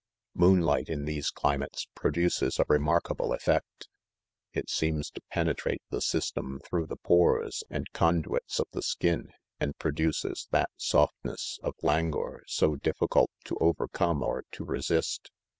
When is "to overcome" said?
13.45-14.23